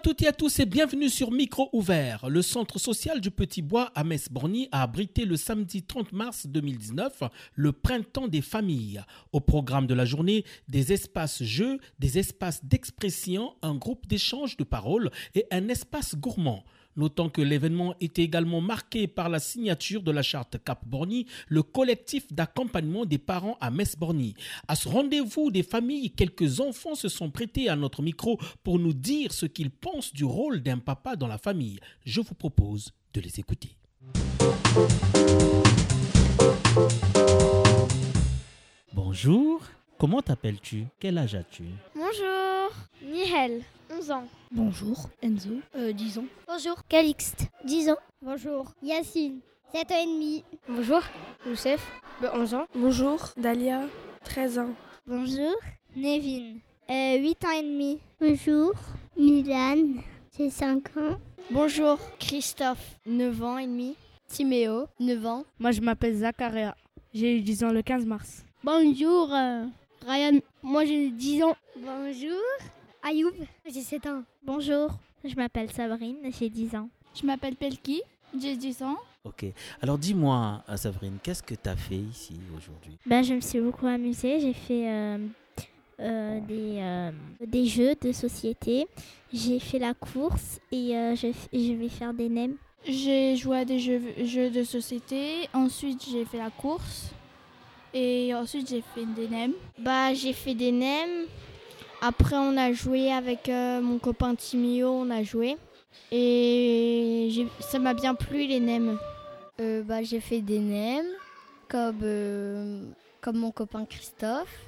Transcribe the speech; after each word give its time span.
à 0.00 0.02
toutes 0.02 0.22
et 0.22 0.28
à 0.28 0.32
tous 0.32 0.58
et 0.60 0.64
bienvenue 0.64 1.10
sur 1.10 1.30
Micro 1.30 1.68
Ouvert. 1.74 2.30
Le 2.30 2.40
centre 2.40 2.78
social 2.78 3.20
du 3.20 3.30
Petit 3.30 3.60
Bois 3.60 3.92
à 3.94 4.02
Metz-Borny 4.02 4.66
a 4.72 4.82
abrité 4.82 5.26
le 5.26 5.36
samedi 5.36 5.82
30 5.82 6.12
mars 6.12 6.46
2019 6.46 7.24
le 7.54 7.72
printemps 7.72 8.26
des 8.26 8.40
familles. 8.40 9.02
Au 9.32 9.40
programme 9.40 9.86
de 9.86 9.92
la 9.92 10.06
journée, 10.06 10.46
des 10.68 10.94
espaces 10.94 11.42
jeux, 11.42 11.80
des 11.98 12.18
espaces 12.18 12.64
d'expression, 12.64 13.52
un 13.60 13.74
groupe 13.74 14.06
d'échange 14.06 14.56
de 14.56 14.64
paroles 14.64 15.10
et 15.34 15.44
un 15.50 15.68
espace 15.68 16.14
gourmand. 16.14 16.64
Notant 17.00 17.30
que 17.30 17.40
l'événement 17.40 17.94
était 18.02 18.24
également 18.24 18.60
marqué 18.60 19.08
par 19.08 19.30
la 19.30 19.40
signature 19.40 20.02
de 20.02 20.10
la 20.10 20.20
charte 20.20 20.58
Cap-Borny, 20.62 21.24
le 21.48 21.62
collectif 21.62 22.30
d'accompagnement 22.30 23.06
des 23.06 23.16
parents 23.16 23.56
à 23.62 23.70
Metz-Borny. 23.70 24.34
À 24.68 24.76
ce 24.76 24.86
rendez-vous 24.86 25.50
des 25.50 25.62
familles, 25.62 26.10
quelques 26.10 26.60
enfants 26.60 26.94
se 26.94 27.08
sont 27.08 27.30
prêtés 27.30 27.70
à 27.70 27.76
notre 27.76 28.02
micro 28.02 28.38
pour 28.62 28.78
nous 28.78 28.92
dire 28.92 29.32
ce 29.32 29.46
qu'ils 29.46 29.70
pensent 29.70 30.12
du 30.12 30.26
rôle 30.26 30.60
d'un 30.60 30.76
papa 30.76 31.16
dans 31.16 31.26
la 31.26 31.38
famille. 31.38 31.80
Je 32.04 32.20
vous 32.20 32.34
propose 32.34 32.92
de 33.14 33.22
les 33.22 33.40
écouter. 33.40 33.70
Bonjour, 38.92 39.62
comment 40.00 40.22
t'appelles-tu? 40.22 40.86
Quel 40.98 41.18
âge 41.18 41.34
as-tu? 41.34 41.64
Bonjour, 41.94 42.70
Nihel, 43.04 43.60
11 43.94 44.10
ans. 44.10 44.24
Bonjour, 44.50 45.10
Enzo, 45.22 45.60
euh, 45.76 45.92
10 45.92 46.18
ans. 46.20 46.24
Bonjour, 46.48 46.86
Calixte, 46.88 47.48
10 47.66 47.90
ans. 47.90 47.98
Bonjour, 48.22 48.72
Yacine, 48.82 49.40
7 49.74 49.90
ans 49.92 50.02
et 50.02 50.06
demi. 50.06 50.44
Bonjour, 50.66 51.02
Youssef, 51.46 51.86
11 52.22 52.54
ans. 52.54 52.66
Bonjour, 52.74 53.20
Dalia, 53.36 53.82
13 54.24 54.58
ans. 54.60 54.74
Bonjour, 55.06 55.54
Nevin, 55.94 56.54
euh, 56.88 57.18
8 57.18 57.44
ans 57.44 57.50
et 57.50 57.62
demi. 57.62 57.98
Bonjour, 58.18 58.72
Milan, 59.18 60.00
j'ai 60.38 60.48
5 60.48 60.96
ans. 60.96 61.18
Bonjour, 61.50 61.98
Christophe, 62.18 62.98
9 63.04 63.42
ans 63.42 63.58
et 63.58 63.66
demi. 63.66 63.96
Timéo, 64.28 64.86
9 64.98 65.26
ans. 65.26 65.44
Moi, 65.58 65.72
je 65.72 65.82
m'appelle 65.82 66.14
Zakaria. 66.14 66.74
J'ai 67.12 67.36
eu 67.36 67.42
10 67.42 67.64
ans 67.64 67.72
le 67.72 67.82
15 67.82 68.06
mars. 68.06 68.44
Bonjour, 68.62 69.34
euh, 69.34 69.64
Ryan. 70.06 70.40
Moi, 70.62 70.84
j'ai 70.84 71.10
10 71.10 71.42
ans. 71.42 71.56
Bonjour, 71.76 72.40
Ayoub. 73.02 73.32
J'ai 73.66 73.80
7 73.82 74.06
ans. 74.06 74.22
Bonjour, 74.44 74.90
je 75.24 75.34
m'appelle 75.34 75.70
Sabrine. 75.72 76.16
J'ai 76.38 76.48
10 76.48 76.74
ans. 76.76 76.88
Je 77.14 77.26
m'appelle 77.26 77.56
Pelki. 77.56 78.02
J'ai 78.38 78.56
10 78.56 78.82
ans. 78.82 78.96
Ok. 79.24 79.44
Alors 79.82 79.98
dis-moi, 79.98 80.62
Sabrine, 80.76 81.18
qu'est-ce 81.22 81.42
que 81.42 81.54
tu 81.54 81.68
as 81.68 81.76
fait 81.76 81.96
ici 81.96 82.34
aujourd'hui? 82.56 82.96
Ben, 83.06 83.22
Je 83.22 83.34
me 83.34 83.40
suis 83.40 83.60
beaucoup 83.60 83.86
amusée. 83.86 84.40
J'ai 84.40 84.52
fait 84.54 84.88
euh, 84.88 85.18
euh, 86.00 86.40
des, 86.40 86.78
euh, 86.78 87.10
des 87.46 87.66
jeux 87.66 87.94
de 88.00 88.12
société. 88.12 88.86
J'ai 89.32 89.58
fait 89.58 89.78
la 89.78 89.92
course 89.94 90.60
et 90.72 90.96
euh, 90.96 91.14
je, 91.14 91.28
je 91.52 91.72
vais 91.74 91.88
faire 91.88 92.14
des 92.14 92.28
nems. 92.28 92.56
J'ai 92.86 93.36
joué 93.36 93.58
à 93.58 93.64
des 93.66 93.78
jeux, 93.78 94.00
jeux 94.24 94.48
de 94.50 94.64
société. 94.64 95.48
Ensuite, 95.52 96.02
j'ai 96.10 96.24
fait 96.24 96.38
la 96.38 96.48
course. 96.50 97.10
Et 97.92 98.34
ensuite, 98.34 98.68
j'ai 98.68 98.82
fait 98.94 99.04
des 99.04 99.28
nems. 99.28 99.52
Bah, 99.78 100.14
j'ai 100.14 100.32
fait 100.32 100.54
des 100.54 100.72
nems. 100.72 101.26
Après, 102.00 102.36
on 102.36 102.56
a 102.56 102.72
joué 102.72 103.12
avec 103.12 103.48
euh, 103.48 103.80
mon 103.80 103.98
copain 103.98 104.34
Timio, 104.34 104.88
on 104.88 105.10
a 105.10 105.22
joué. 105.22 105.56
Et 106.12 107.46
ça 107.60 107.78
m'a 107.78 107.94
bien 107.94 108.14
plu, 108.14 108.46
les 108.46 108.60
nems. 108.60 108.98
Euh, 109.60 109.82
bah, 109.82 110.02
j'ai 110.02 110.20
fait 110.20 110.40
des 110.40 110.58
nems, 110.58 111.04
comme, 111.68 112.00
euh, 112.02 112.82
comme 113.20 113.36
mon 113.36 113.50
copain 113.50 113.84
Christophe. 113.84 114.66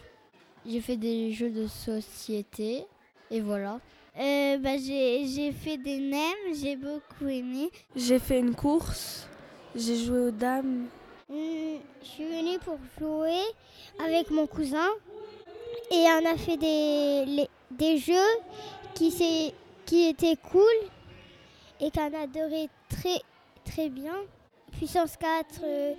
J'ai 0.67 0.81
fait 0.81 0.97
des 0.97 1.33
jeux 1.33 1.51
de 1.51 1.67
société. 1.67 2.85
Et 3.31 3.41
voilà. 3.41 3.81
Euh, 4.19 4.59
bah, 4.59 4.77
j'ai 4.77 5.53
fait 5.53 5.79
des 5.79 5.99
nems, 5.99 6.55
j'ai 6.61 6.77
beaucoup 6.77 7.27
aimé. 7.29 7.71
J'ai 7.97 8.19
fait 8.19 8.41
une 8.41 8.55
course, 8.55 9.27
j'ai 9.75 9.97
joué 9.97 10.19
aux 10.27 10.31
dames. 10.31 10.87
Mmh, 11.29 11.79
je 12.03 12.07
suis 12.07 12.25
venue 12.25 12.59
pour 12.59 12.79
jouer 12.99 13.41
avec 14.05 14.31
mon 14.31 14.47
cousin 14.47 14.89
et 15.91 16.05
on 16.21 16.27
a 16.27 16.37
fait 16.37 16.57
des, 16.57 17.49
des 17.71 17.99
jeux 17.99 18.15
qui, 18.95 19.55
qui 19.87 20.09
étaient 20.09 20.37
cool 20.51 20.63
et 21.81 21.91
qu'on 21.91 22.13
adorait 22.23 22.69
très 22.89 23.21
très 23.65 23.89
bien. 23.89 24.15
Puissance 24.73 25.17
4, 25.17 25.61
euh, 25.65 25.95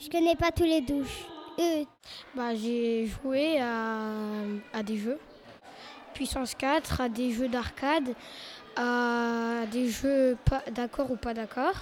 je 0.00 0.08
connais 0.10 0.36
pas 0.36 0.50
tous 0.50 0.64
les 0.64 0.80
douches. 0.80 1.24
Euh. 1.58 1.84
Bah, 2.34 2.54
j'ai 2.54 3.06
joué 3.06 3.60
à, 3.60 4.10
à 4.72 4.82
des 4.82 4.98
jeux. 4.98 5.18
Puissance 6.14 6.54
4, 6.54 7.00
à 7.00 7.08
des 7.08 7.32
jeux 7.32 7.48
d'arcade, 7.48 8.14
à 8.76 9.64
des 9.70 9.88
jeux 9.88 10.36
d'accord 10.72 11.10
ou 11.10 11.16
pas 11.16 11.32
d'accord, 11.34 11.74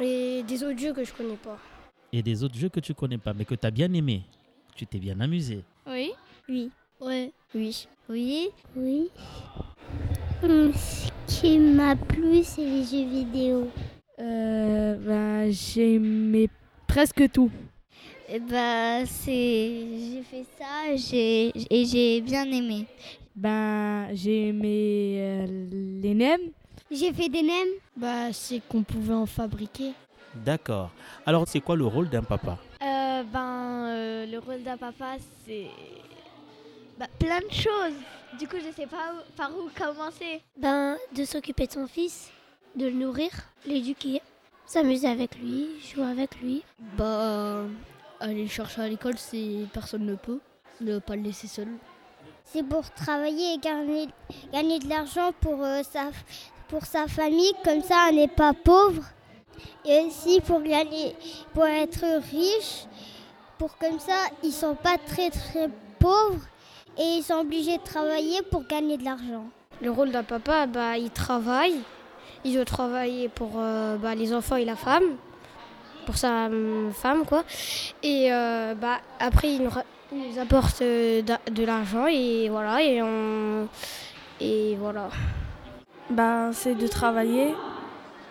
et 0.00 0.42
des 0.42 0.62
autres 0.62 0.78
jeux 0.78 0.92
que 0.92 1.04
je 1.04 1.12
connais 1.12 1.36
pas. 1.36 1.58
Et 2.12 2.22
des 2.22 2.42
autres 2.44 2.56
jeux 2.56 2.68
que 2.68 2.80
tu 2.80 2.94
connais 2.94 3.18
pas, 3.18 3.32
mais 3.32 3.44
que 3.44 3.54
tu 3.54 3.66
as 3.66 3.70
bien 3.70 3.92
aimé. 3.92 4.22
Tu 4.74 4.86
t'es 4.86 4.98
bien 4.98 5.18
amusé. 5.20 5.64
Oui. 5.86 6.12
Oui. 6.48 6.70
Ouais. 7.00 7.32
Oui. 7.54 7.86
Oui. 8.08 8.48
Oui. 8.76 9.10
Ce 10.42 11.10
qui 11.26 11.58
m'a 11.58 11.96
plu, 11.96 12.42
c'est 12.42 12.64
les 12.64 12.84
jeux 12.84 13.08
vidéo. 13.08 13.70
Euh, 14.18 14.96
bah, 14.96 15.50
j'ai 15.50 15.94
aimé 15.94 16.48
presque 16.86 17.30
tout. 17.32 17.50
Et 18.28 18.40
bah, 18.40 19.04
c'est 19.06 19.36
j'ai 19.36 20.22
fait 20.22 20.44
ça 20.58 20.96
j'ai 20.96 21.52
et 21.70 21.84
j'ai 21.84 22.20
bien 22.20 22.44
aimé. 22.44 22.86
Ben, 23.36 24.08
j'ai 24.14 24.48
aimé 24.48 25.16
euh, 25.18 25.46
les 26.02 26.14
nems. 26.14 26.50
J'ai 26.90 27.12
fait 27.12 27.28
des 27.28 27.42
nems. 27.42 27.68
Bah, 27.96 28.32
c'est 28.32 28.60
qu'on 28.68 28.82
pouvait 28.82 29.14
en 29.14 29.26
fabriquer. 29.26 29.92
D'accord. 30.34 30.90
Alors, 31.26 31.44
c'est 31.46 31.60
quoi 31.60 31.76
le 31.76 31.86
rôle 31.86 32.08
d'un 32.08 32.22
papa 32.22 32.58
euh, 32.82 33.22
Ben, 33.22 33.86
euh, 33.88 34.26
le 34.26 34.38
rôle 34.38 34.62
d'un 34.62 34.76
papa, 34.76 35.16
c'est 35.46 35.66
bah, 36.98 37.06
plein 37.18 37.40
de 37.40 37.52
choses. 37.52 37.94
Du 38.38 38.48
coup, 38.48 38.56
je 38.58 38.72
sais 38.74 38.86
pas 38.86 39.12
où, 39.14 39.36
par 39.36 39.50
où 39.50 39.70
commencer. 39.76 40.42
Ben, 40.56 40.96
de 41.14 41.24
s'occuper 41.24 41.66
de 41.66 41.72
son 41.72 41.86
fils, 41.86 42.30
de 42.76 42.86
le 42.86 42.92
nourrir, 42.92 43.30
l'éduquer, 43.64 44.20
s'amuser 44.66 45.08
avec 45.08 45.36
lui, 45.36 45.68
jouer 45.80 46.04
avec 46.04 46.40
lui. 46.40 46.62
Bah, 46.96 47.62
aller 48.20 48.42
le 48.42 48.48
chercher 48.48 48.82
à 48.82 48.88
l'école 48.88 49.18
si 49.18 49.68
personne 49.72 50.04
ne 50.04 50.14
peut, 50.14 50.40
ne 50.80 50.98
pas 50.98 51.16
le 51.16 51.22
laisser 51.22 51.46
seul. 51.46 51.68
C'est 52.44 52.62
pour 52.62 52.90
travailler 52.92 53.54
et 53.54 53.58
gagner, 53.58 54.08
gagner 54.52 54.78
de 54.78 54.88
l'argent 54.88 55.32
pour, 55.40 55.64
euh, 55.64 55.82
sa, 55.82 56.10
pour 56.68 56.84
sa 56.84 57.06
famille, 57.06 57.52
comme 57.64 57.82
ça 57.82 58.08
on 58.10 58.14
n'est 58.14 58.28
pas 58.28 58.52
pauvre. 58.52 59.02
Et 59.84 60.00
aussi 60.00 60.40
pour 60.40 60.62
gagner, 60.62 61.14
pour 61.52 61.66
être 61.66 62.04
riche, 62.30 62.86
pour 63.58 63.76
comme 63.78 63.98
ça 63.98 64.16
ils 64.42 64.52
sont 64.52 64.74
pas 64.74 64.96
très 64.98 65.30
très 65.30 65.68
pauvres 65.98 66.40
et 66.98 67.18
ils 67.18 67.22
sont 67.22 67.34
obligés 67.34 67.78
de 67.78 67.82
travailler 67.82 68.42
pour 68.50 68.66
gagner 68.66 68.96
de 68.96 69.04
l'argent. 69.04 69.44
Le 69.80 69.90
rôle 69.90 70.12
d'un 70.12 70.22
papa, 70.22 70.66
bah, 70.66 70.96
il 70.96 71.10
travaille. 71.10 71.80
Il 72.44 72.54
doit 72.54 72.64
travailler 72.64 73.28
pour 73.28 73.52
euh, 73.56 73.96
bah, 73.96 74.14
les 74.14 74.32
enfants 74.34 74.56
et 74.56 74.64
la 74.64 74.76
femme, 74.76 75.04
pour 76.04 76.16
sa 76.16 76.46
euh, 76.46 76.90
femme 76.90 77.24
quoi. 77.24 77.42
Et 78.02 78.32
euh, 78.32 78.74
bah, 78.74 78.98
après 79.18 79.54
il 79.54 79.62
nous, 79.62 79.70
il 80.12 80.30
nous 80.30 80.38
apporte 80.38 80.80
de, 80.80 81.64
l'argent 81.64 82.06
et 82.06 82.48
voilà 82.50 82.82
et 82.82 83.00
on 83.02 83.66
et 84.40 84.76
voilà. 84.78 85.08
Bah, 86.10 86.50
c'est 86.52 86.74
de 86.74 86.86
travailler 86.86 87.54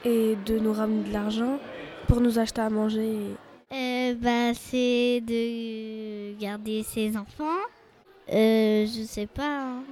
et 0.06 0.36
de 0.46 0.60
nous 0.60 0.74
ramener 0.74 1.10
de 1.10 1.14
l'argent 1.14 1.60
pour 2.08 2.22
nous 2.22 2.38
acheter 2.38 2.62
à 2.62 2.70
manger. 2.70 3.18
Euh, 3.72 4.14
bah, 4.16 4.54
c'est 4.54 5.22
de 5.22 6.40
garder 6.40 6.84
ses 6.84 7.18
enfants. 7.18 7.64
Euh, 8.32 8.86
je 8.86 9.04
sais 9.04 9.26
pas. 9.26 9.64
Hein. 9.64 9.84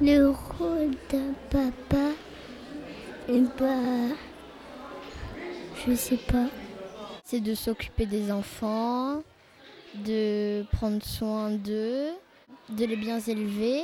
Le 0.00 0.28
rôle 0.28 0.90
d'un 1.10 1.32
papa, 1.50 2.10
et 3.28 3.40
bah, 3.58 4.14
je 5.86 5.94
sais 5.94 6.18
pas. 6.18 6.46
C'est 7.24 7.40
de 7.40 7.54
s'occuper 7.54 8.06
des 8.06 8.30
enfants, 8.30 9.22
de 10.04 10.64
prendre 10.72 11.02
soin 11.02 11.50
d'eux, 11.50 12.10
de 12.68 12.84
les 12.84 12.96
bien 12.96 13.18
élever. 13.18 13.82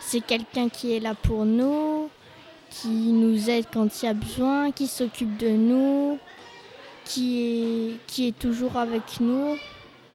C'est 0.00 0.20
quelqu'un 0.20 0.68
qui 0.68 0.94
est 0.94 1.00
là 1.00 1.14
pour 1.14 1.44
nous, 1.44 2.08
qui 2.80 3.12
nous 3.12 3.48
aide 3.48 3.66
quand 3.72 4.02
il 4.02 4.06
y 4.06 4.08
a 4.08 4.14
besoin, 4.14 4.70
qui 4.70 4.86
s'occupe 4.86 5.36
de 5.38 5.48
nous, 5.48 6.18
qui 7.04 7.42
est, 7.42 8.06
qui 8.06 8.28
est 8.28 8.38
toujours 8.38 8.76
avec 8.76 9.20
nous, 9.20 9.56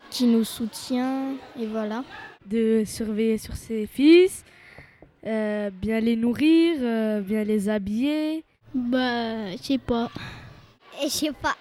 qui 0.10 0.26
nous 0.26 0.44
soutient, 0.44 1.34
et 1.60 1.66
voilà. 1.66 2.04
De 2.46 2.84
surveiller 2.86 3.38
sur 3.38 3.56
ses 3.56 3.88
fils, 3.88 4.44
euh, 5.26 5.70
bien 5.70 6.00
les 6.00 6.16
nourrir, 6.16 6.78
euh, 6.82 7.22
bien 7.22 7.44
les 7.44 7.70
habiller. 7.70 8.44
Bah, 8.74 9.52
je 9.52 9.62
sais 9.62 9.78
pas. 9.78 10.10
Et 11.02 11.06
je 11.06 11.14
sais 11.14 11.32
pas. 11.32 11.56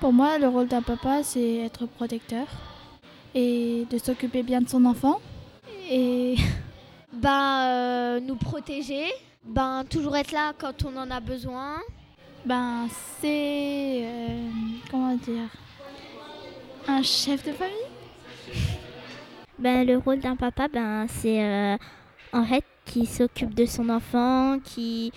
Pour 0.00 0.12
moi, 0.12 0.38
le 0.38 0.48
rôle 0.48 0.68
d'un 0.68 0.82
papa, 0.82 1.22
c'est 1.22 1.58
être 1.58 1.86
protecteur 1.86 2.46
et 3.34 3.86
de 3.90 3.98
s'occuper 3.98 4.42
bien 4.42 4.60
de 4.60 4.68
son 4.68 4.84
enfant. 4.84 5.20
Et 5.90 6.36
bah, 7.12 7.68
euh, 7.68 8.20
nous 8.20 8.36
protéger 8.36 9.04
Ben, 9.44 9.84
toujours 9.88 10.16
être 10.16 10.32
là 10.32 10.52
quand 10.56 10.84
on 10.84 10.96
en 10.96 11.10
a 11.10 11.20
besoin. 11.20 11.80
Ben, 12.44 12.86
c'est. 13.20 14.02
Euh, 14.04 14.48
comment 14.90 15.14
dire 15.16 15.48
Un 16.86 17.02
chef 17.02 17.44
de 17.44 17.52
famille 17.52 17.74
ben, 19.58 19.86
Le 19.86 19.98
rôle 19.98 20.20
d'un 20.20 20.36
papa, 20.36 20.68
ben, 20.68 21.06
c'est 21.08 21.42
euh, 21.44 21.76
en 22.32 22.44
fait 22.44 22.64
qui 22.84 23.06
s'occupe 23.06 23.54
de 23.54 23.66
son 23.66 23.88
enfant, 23.88 24.58
qui. 24.62 25.12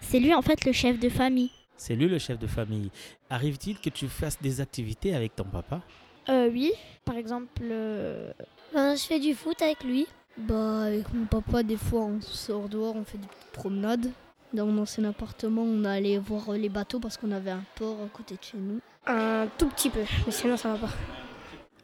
C'est 0.00 0.20
lui 0.20 0.34
en 0.34 0.42
fait 0.42 0.64
le 0.64 0.72
chef 0.72 0.98
de 0.98 1.08
famille. 1.08 1.50
C'est 1.76 1.94
lui 1.94 2.08
le 2.08 2.18
chef 2.18 2.38
de 2.38 2.46
famille. 2.46 2.90
Arrive-t-il 3.30 3.78
que 3.78 3.90
tu 3.90 4.08
fasses 4.08 4.40
des 4.40 4.60
activités 4.60 5.14
avec 5.14 5.36
ton 5.36 5.44
papa? 5.44 5.80
Euh, 6.28 6.50
Oui, 6.52 6.72
par 7.04 7.16
exemple, 7.16 7.62
euh, 7.62 8.32
ben, 8.74 8.96
je 8.96 9.02
fais 9.02 9.20
du 9.20 9.34
foot 9.34 9.60
avec 9.62 9.84
lui. 9.84 10.06
Bah, 10.38 10.82
avec 10.82 11.12
mon 11.12 11.26
papa, 11.26 11.64
des 11.64 11.76
fois 11.76 12.02
on 12.02 12.20
sort 12.20 12.68
dehors, 12.68 12.94
on 12.94 13.04
fait 13.04 13.18
des 13.18 13.26
petites 13.26 13.52
promenades. 13.52 14.10
Dans 14.52 14.66
mon 14.66 14.82
ancien 14.82 15.04
appartement, 15.04 15.62
on 15.62 15.84
allait 15.84 16.16
voir 16.16 16.52
les 16.52 16.68
bateaux 16.68 17.00
parce 17.00 17.16
qu'on 17.16 17.32
avait 17.32 17.50
un 17.50 17.64
port 17.74 17.96
à 18.04 18.08
côté 18.08 18.36
de 18.36 18.42
chez 18.42 18.56
nous. 18.56 18.80
Un 19.06 19.48
tout 19.58 19.68
petit 19.68 19.90
peu, 19.90 20.04
mais 20.24 20.32
sinon 20.32 20.56
ça 20.56 20.74
va 20.74 20.86
pas. 20.86 20.94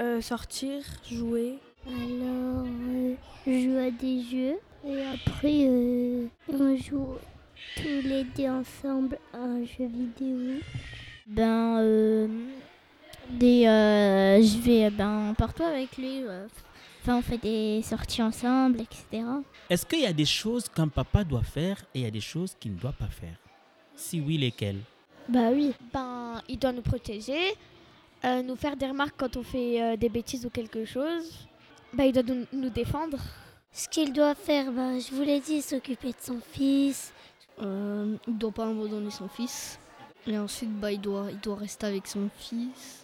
Euh, 0.01 0.21
sortir, 0.21 0.83
jouer. 1.05 1.59
Alors, 1.87 2.65
euh, 2.65 3.15
je 3.47 3.53
joue 3.53 3.77
à 3.77 3.91
des 3.91 4.23
jeux 4.23 4.59
et 4.87 5.05
après 5.15 5.67
euh, 5.69 6.27
on 6.49 6.77
joue 6.77 7.17
tous 7.77 8.09
les 8.09 8.25
deux 8.37 8.49
ensemble 8.49 9.19
à 9.33 9.39
un 9.39 9.65
jeu 9.65 9.87
vidéo. 9.87 10.61
Ben, 11.27 12.29
des, 13.31 13.65
je 13.65 14.59
vais 14.63 14.91
ben, 14.91 15.35
partout 15.37 15.65
avec 15.65 15.97
lui. 15.97 16.23
Enfin, 17.05 17.19
on 17.19 17.23
fait 17.23 17.37
des 17.37 17.83
sorties 17.83 18.23
ensemble, 18.23 18.81
etc. 18.81 19.27
Est-ce 19.69 19.85
qu'il 19.85 20.01
y 20.01 20.07
a 20.07 20.13
des 20.15 20.25
choses 20.25 20.71
qu'un 20.71 20.89
papa 20.89 21.23
doit 21.23 21.43
faire 21.43 21.77
et 21.95 21.99
il 21.99 22.03
y 22.05 22.07
a 22.07 22.11
des 22.11 22.23
choses 22.23 22.57
qu'il 22.59 22.73
ne 22.73 22.79
doit 22.79 22.95
pas 22.95 23.09
faire? 23.09 23.37
Si 23.95 24.23
oui, 24.23 24.39
lesquelles? 24.39 24.81
Bah 25.29 25.51
oui. 25.53 25.75
Ben, 25.93 26.41
il 26.49 26.59
doit 26.59 26.73
nous 26.73 26.81
protéger, 26.81 27.57
euh, 28.25 28.41
nous 28.43 28.57
faire 28.57 28.75
des 28.75 28.87
remarques 28.87 29.17
quand 29.19 29.37
on 29.37 29.43
fait 29.43 29.83
euh, 29.83 29.97
des 29.99 30.09
bêtises 30.09 30.47
ou 30.47 30.49
quelque 30.49 30.87
chose. 30.87 31.47
Bah, 31.93 32.07
il 32.07 32.13
doit 32.13 32.23
nous, 32.55 32.71
défendre. 32.71 33.19
Ce 33.71 33.87
qu'il 33.87 34.15
doit 34.15 34.35
faire, 34.35 34.73
bah, 34.73 34.99
je 34.99 35.15
vous 35.15 35.25
l'ai 35.25 35.41
dit, 35.41 35.61
s'occuper 35.61 36.09
de 36.09 36.23
son 36.23 36.41
fils. 36.53 37.13
Euh, 37.61 38.17
il 38.27 38.33
ne 38.33 38.39
doit 38.39 38.51
pas 38.51 38.65
abandonner 38.65 39.11
son 39.11 39.29
fils. 39.29 39.79
Et 40.27 40.39
ensuite, 40.39 40.73
bah, 40.81 40.91
il, 40.91 41.03
doit, 41.03 41.27
il 41.31 41.39
doit 41.39 41.57
rester 41.57 41.85
avec 41.85 42.07
son 42.07 42.31
fils. 42.35 43.04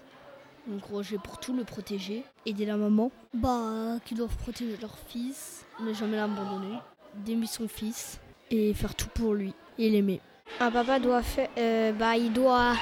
Donc 0.70 0.84
Roger 0.84 1.18
pour 1.18 1.38
tout 1.38 1.52
le 1.52 1.64
protéger, 1.64 2.22
aider 2.46 2.64
la 2.64 2.76
maman, 2.76 3.10
bah 3.34 3.96
qui 4.04 4.14
doivent 4.14 4.36
protéger 4.36 4.76
leur 4.80 4.96
fils, 5.08 5.66
ne 5.80 5.92
jamais 5.92 6.16
l'abandonner, 6.16 6.78
d'aimer 7.16 7.46
son 7.46 7.66
fils 7.66 8.20
et 8.52 8.72
faire 8.72 8.94
tout 8.94 9.08
pour 9.08 9.34
lui 9.34 9.52
et 9.78 9.90
l'aimer. 9.90 10.20
Un 10.60 10.70
papa 10.70 11.00
doit 11.00 11.24
faire, 11.24 11.48
euh, 11.58 11.90
bah 11.90 12.16
il 12.16 12.32
doit, 12.32 12.74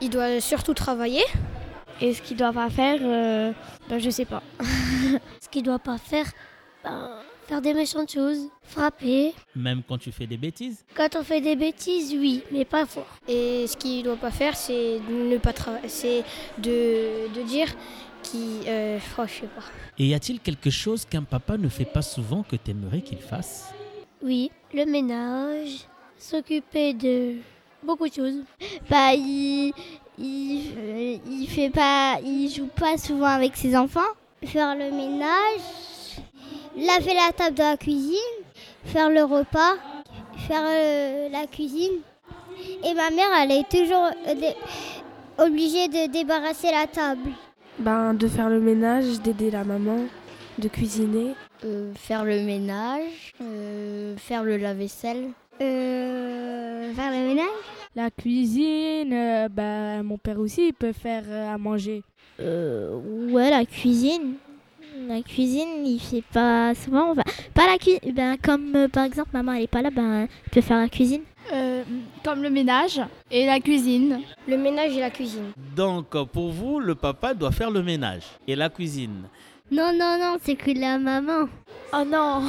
il 0.00 0.10
doit 0.10 0.40
surtout 0.40 0.74
travailler. 0.74 1.24
Et 2.00 2.14
ce 2.14 2.22
qu'il 2.22 2.36
doit 2.36 2.52
pas 2.52 2.70
faire, 2.70 3.00
euh, 3.02 3.52
bah, 3.88 3.98
je 3.98 4.10
sais 4.10 4.26
pas. 4.26 4.42
ce 5.40 5.48
qu'il 5.48 5.64
doit 5.64 5.80
pas 5.80 5.98
faire, 5.98 6.26
bah, 6.84 7.20
Faire 7.46 7.60
des 7.60 7.74
méchantes 7.74 8.10
choses, 8.10 8.48
frapper. 8.62 9.34
Même 9.54 9.82
quand 9.86 9.98
tu 9.98 10.10
fais 10.10 10.26
des 10.26 10.38
bêtises 10.38 10.82
Quand 10.94 11.14
on 11.16 11.22
fait 11.22 11.42
des 11.42 11.56
bêtises, 11.56 12.14
oui, 12.14 12.42
mais 12.50 12.64
pas 12.64 12.86
fort. 12.86 13.06
Et 13.28 13.66
ce 13.66 13.76
qu'il 13.76 13.98
ne 13.98 14.02
doit 14.04 14.16
pas 14.16 14.30
faire, 14.30 14.56
c'est 14.56 14.98
ne 15.10 15.36
pas 15.36 15.52
c'est 15.86 16.24
de, 16.56 17.28
de 17.34 17.42
dire 17.42 17.68
qui. 18.22 18.60
Euh, 18.66 18.98
oh, 19.18 19.22
je 19.26 19.32
sais 19.32 19.46
pas. 19.46 19.62
Et 19.98 20.06
y 20.06 20.14
a-t-il 20.14 20.40
quelque 20.40 20.70
chose 20.70 21.04
qu'un 21.04 21.22
papa 21.22 21.58
ne 21.58 21.68
fait 21.68 21.84
pas 21.84 22.00
souvent 22.00 22.42
que 22.42 22.56
tu 22.56 22.70
aimerais 22.70 23.02
qu'il 23.02 23.18
fasse? 23.18 23.70
Oui, 24.22 24.50
le 24.72 24.86
ménage, 24.86 25.86
s'occuper 26.18 26.94
de 26.94 27.34
beaucoup 27.82 28.08
de 28.08 28.14
choses. 28.14 28.40
Bah, 28.88 29.12
il, 29.12 29.72
il, 30.18 31.20
il 31.30 31.46
fait 31.46 31.68
pas, 31.68 32.18
il 32.24 32.48
joue 32.48 32.68
pas 32.68 32.96
souvent 32.96 33.26
avec 33.26 33.54
ses 33.54 33.76
enfants. 33.76 34.00
Faire 34.42 34.74
le 34.74 34.90
ménage, 34.90 35.60
laver 36.76 37.14
la 37.14 37.32
table 37.32 37.56
de 37.56 37.62
la 37.62 37.76
cuisine, 37.76 38.16
faire 38.84 39.10
le 39.10 39.22
repas, 39.24 39.74
faire 40.48 40.62
euh, 40.64 41.28
la 41.30 41.46
cuisine. 41.46 42.00
Et 42.84 42.94
ma 42.94 43.10
mère, 43.10 43.28
elle 43.42 43.52
est 43.52 43.68
toujours 43.68 44.10
euh, 44.28 45.44
obligée 45.44 45.88
de 45.88 46.10
débarrasser 46.10 46.70
la 46.70 46.86
table. 46.86 47.30
Ben, 47.78 48.14
de 48.14 48.28
faire 48.28 48.48
le 48.48 48.60
ménage, 48.60 49.20
d'aider 49.20 49.50
la 49.50 49.64
maman, 49.64 49.98
de 50.58 50.68
cuisiner. 50.68 51.34
Euh, 51.64 51.92
faire 51.94 52.24
le 52.24 52.40
ménage, 52.40 53.32
faire 54.18 54.44
le 54.44 54.56
lave-vaisselle. 54.56 55.30
faire 55.58 57.10
le 57.10 57.28
ménage? 57.28 57.46
La 57.96 58.10
cuisine, 58.10 59.48
ben, 59.50 60.02
mon 60.02 60.18
père 60.18 60.38
aussi, 60.38 60.68
il 60.68 60.74
peut 60.74 60.92
faire 60.92 61.24
à 61.52 61.56
manger. 61.58 62.02
ouais, 62.38 63.50
la 63.50 63.64
cuisine 63.64 64.34
la 65.08 65.22
cuisine, 65.22 65.86
il 65.86 65.98
fait 65.98 66.22
pas 66.32 66.74
souvent. 66.74 67.14
pas 67.54 67.66
la 67.66 67.78
cuisine. 67.78 68.12
Ben, 68.12 68.36
comme 68.42 68.74
euh, 68.76 68.88
par 68.88 69.04
exemple, 69.04 69.30
maman 69.32 69.52
elle 69.52 69.64
est 69.64 69.66
pas 69.66 69.82
là, 69.82 69.90
ben, 69.90 70.28
il 70.46 70.50
peut 70.50 70.60
faire 70.60 70.78
la 70.78 70.88
cuisine. 70.88 71.22
Euh, 71.52 71.82
comme 72.24 72.42
le 72.42 72.50
ménage 72.50 73.00
et 73.30 73.44
la 73.44 73.60
cuisine. 73.60 74.20
Le 74.48 74.56
ménage 74.56 74.96
et 74.96 75.00
la 75.00 75.10
cuisine. 75.10 75.52
Donc, 75.76 76.10
pour 76.32 76.50
vous, 76.50 76.80
le 76.80 76.94
papa 76.94 77.34
doit 77.34 77.52
faire 77.52 77.70
le 77.70 77.82
ménage 77.82 78.22
et 78.46 78.56
la 78.56 78.70
cuisine. 78.70 79.24
Non, 79.70 79.92
non, 79.94 80.18
non, 80.18 80.36
c'est 80.42 80.56
que 80.56 80.70
la 80.70 80.98
maman. 80.98 81.48
Oh 81.92 82.04
non 82.06 82.42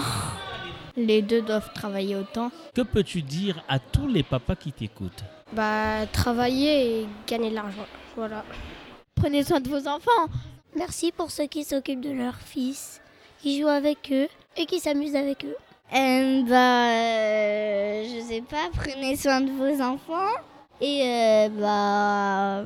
Les 0.95 1.21
deux 1.21 1.41
doivent 1.41 1.71
travailler 1.73 2.15
autant. 2.15 2.51
Que 2.73 2.81
peux-tu 2.81 3.21
dire 3.21 3.63
à 3.67 3.79
tous 3.79 4.07
les 4.07 4.23
papas 4.23 4.55
qui 4.55 4.71
t'écoutent? 4.71 5.23
Bah, 5.53 6.05
travailler 6.11 7.01
et 7.01 7.07
gagner 7.27 7.49
de 7.49 7.55
l'argent. 7.55 7.85
Voilà. 8.15 8.45
Prenez 9.15 9.43
soin 9.43 9.59
de 9.59 9.69
vos 9.69 9.87
enfants. 9.87 10.29
Merci 10.75 11.13
pour 11.13 11.31
ceux 11.31 11.45
qui 11.45 11.63
s'occupent 11.63 12.01
de 12.01 12.11
leurs 12.11 12.35
fils, 12.37 12.99
qui 13.41 13.61
jouent 13.61 13.67
avec 13.67 14.11
eux 14.11 14.27
et 14.57 14.65
qui 14.65 14.79
s'amusent 14.79 15.15
avec 15.15 15.45
eux. 15.45 15.55
Euh, 15.93 16.41
bah, 16.43 16.89
euh, 16.89 18.03
je 18.03 18.21
sais 18.27 18.41
pas, 18.41 18.69
prenez 18.73 19.15
soin 19.15 19.39
de 19.39 19.51
vos 19.51 19.81
enfants. 19.81 20.33
Et 20.81 21.01
euh, 21.05 21.49
bah, 21.49 22.65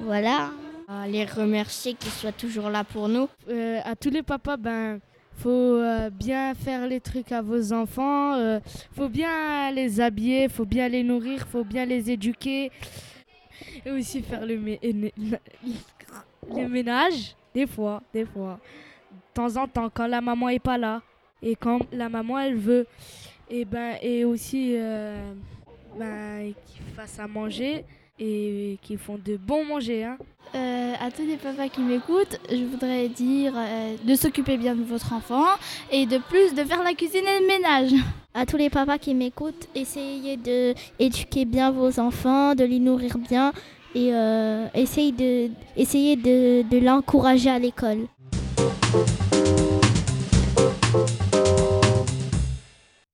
voilà. 0.00 0.50
Les 1.08 1.24
remercier 1.24 1.94
qu'ils 1.94 2.12
soient 2.12 2.32
toujours 2.32 2.70
là 2.70 2.84
pour 2.84 3.08
nous. 3.08 3.28
Euh, 3.50 3.80
à 3.84 3.96
tous 3.96 4.10
les 4.10 4.22
papas, 4.22 4.56
ben, 4.56 5.00
faut 5.36 5.82
bien 6.12 6.54
faire 6.54 6.86
les 6.86 7.00
trucs 7.00 7.32
à 7.32 7.42
vos 7.42 7.72
enfants, 7.72 8.60
faut 8.94 9.08
bien 9.08 9.70
les 9.72 10.00
habiller, 10.00 10.48
faut 10.48 10.64
bien 10.64 10.88
les 10.88 11.02
nourrir, 11.02 11.46
faut 11.46 11.64
bien 11.64 11.84
les 11.84 12.10
éduquer 12.10 12.70
et 13.84 13.90
aussi 13.90 14.22
faire 14.22 14.46
le, 14.46 14.58
le 16.54 16.68
ménage, 16.68 17.34
des 17.54 17.66
fois, 17.66 18.02
des 18.12 18.24
fois. 18.24 18.58
De 19.12 19.34
temps 19.34 19.56
en 19.56 19.66
temps, 19.66 19.90
quand 19.92 20.06
la 20.06 20.20
maman 20.20 20.48
est 20.48 20.58
pas 20.58 20.78
là. 20.78 21.02
Et 21.42 21.54
quand 21.54 21.80
la 21.92 22.08
maman, 22.08 22.38
elle 22.38 22.56
veut. 22.56 22.86
Et, 23.50 23.64
ben, 23.64 23.96
et 24.02 24.24
aussi, 24.24 24.74
euh, 24.76 25.32
ben, 25.98 26.52
qu'ils 26.66 26.94
fassent 26.94 27.18
à 27.18 27.26
manger 27.26 27.84
et 28.18 28.78
qu'ils 28.82 28.98
font 28.98 29.18
de 29.22 29.36
bon 29.36 29.64
manger. 29.64 30.04
Hein. 30.04 30.18
Euh, 30.54 30.94
à 31.00 31.10
tous 31.10 31.26
les 31.26 31.36
papas 31.36 31.68
qui 31.68 31.80
m'écoutent, 31.80 32.38
je 32.50 32.64
voudrais 32.64 33.08
dire 33.08 33.52
euh, 33.56 33.96
de 34.04 34.14
s'occuper 34.14 34.56
bien 34.56 34.74
de 34.74 34.82
votre 34.82 35.12
enfant 35.12 35.44
et 35.90 36.06
de 36.06 36.18
plus 36.18 36.54
de 36.54 36.64
faire 36.64 36.82
la 36.82 36.94
cuisine 36.94 37.24
et 37.26 37.40
le 37.40 37.46
ménage. 37.46 37.90
À 38.32 38.46
tous 38.46 38.56
les 38.56 38.70
papas 38.70 38.98
qui 38.98 39.14
m'écoutent, 39.14 39.68
essayez 39.74 40.36
de 40.36 40.74
éduquer 40.98 41.44
bien 41.44 41.70
vos 41.70 41.98
enfants, 41.98 42.54
de 42.54 42.64
les 42.64 42.78
nourrir 42.78 43.18
bien 43.18 43.52
et 43.96 44.12
euh, 44.12 44.68
essayer 44.74 45.10
de, 45.10 45.50
essayer 45.74 46.16
de, 46.16 46.68
de 46.68 46.84
l'encourager 46.84 47.48
à 47.48 47.58
l'école. 47.58 48.06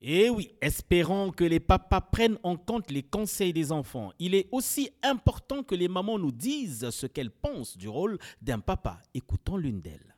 Et 0.05 0.25
eh 0.25 0.31
oui, 0.31 0.51
espérons 0.61 1.31
que 1.31 1.45
les 1.45 1.61
papas 1.61 2.01
prennent 2.01 2.37
en 2.43 2.57
compte 2.57 2.91
les 2.91 3.05
conseils 3.05 3.53
des 3.53 3.71
enfants. 3.71 4.11
Il 4.19 4.35
est 4.35 4.49
aussi 4.51 4.91
important 5.05 5.63
que 5.63 5.77
les 5.77 5.87
mamans 5.87 6.19
nous 6.19 6.33
disent 6.33 6.91
ce 6.91 7.07
qu'elles 7.07 7.31
pensent 7.31 7.79
du 7.79 7.89
rôle 7.89 8.19
d'un 8.43 8.59
papa. 8.59 8.99
Écoutons 9.15 9.57
l'une 9.57 9.81
d'elles. 9.81 10.17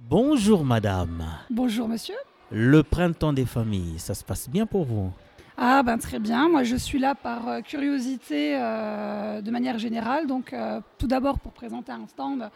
Bonjour 0.00 0.64
madame. 0.64 1.24
Bonjour 1.48 1.88
monsieur. 1.88 2.16
Le 2.50 2.82
printemps 2.82 3.32
des 3.32 3.46
familles, 3.46 3.98
ça 3.98 4.14
se 4.14 4.24
passe 4.24 4.50
bien 4.50 4.66
pour 4.66 4.84
vous? 4.84 5.12
Ah 5.56 5.82
ben 5.82 5.98
très 5.98 6.18
bien, 6.18 6.48
moi 6.48 6.62
je 6.62 6.76
suis 6.76 6.98
là 6.98 7.14
par 7.14 7.48
euh, 7.48 7.60
curiosité 7.60 8.56
euh, 8.56 9.40
de 9.40 9.50
manière 9.50 9.78
générale, 9.78 10.26
donc 10.26 10.52
euh, 10.52 10.80
tout 10.98 11.06
d'abord 11.06 11.38
pour 11.38 11.52
présenter 11.52 11.92
un 11.92 12.06
stand 12.06 12.50